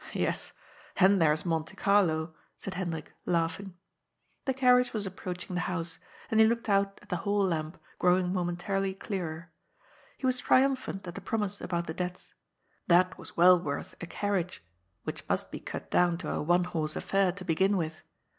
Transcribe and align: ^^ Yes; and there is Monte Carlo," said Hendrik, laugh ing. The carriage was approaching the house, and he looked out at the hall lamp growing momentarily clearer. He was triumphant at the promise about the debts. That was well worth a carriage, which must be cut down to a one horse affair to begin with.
^^ 0.01 0.03
Yes; 0.13 0.51
and 0.97 1.21
there 1.21 1.31
is 1.31 1.45
Monte 1.45 1.75
Carlo," 1.75 2.33
said 2.57 2.73
Hendrik, 2.73 3.13
laugh 3.27 3.59
ing. 3.59 3.75
The 4.45 4.53
carriage 4.55 4.93
was 4.93 5.05
approaching 5.05 5.53
the 5.53 5.61
house, 5.69 5.99
and 6.31 6.39
he 6.39 6.47
looked 6.47 6.67
out 6.67 6.97
at 7.03 7.09
the 7.09 7.17
hall 7.17 7.45
lamp 7.45 7.79
growing 7.99 8.33
momentarily 8.33 8.95
clearer. 8.95 9.51
He 10.17 10.25
was 10.25 10.39
triumphant 10.39 11.05
at 11.07 11.13
the 11.13 11.21
promise 11.21 11.61
about 11.61 11.85
the 11.85 11.93
debts. 11.93 12.33
That 12.87 13.15
was 13.19 13.37
well 13.37 13.59
worth 13.59 13.93
a 14.01 14.07
carriage, 14.07 14.63
which 15.03 15.23
must 15.29 15.51
be 15.51 15.59
cut 15.59 15.91
down 15.91 16.17
to 16.17 16.31
a 16.31 16.41
one 16.41 16.63
horse 16.63 16.95
affair 16.95 17.31
to 17.33 17.45
begin 17.45 17.77
with. 17.77 18.01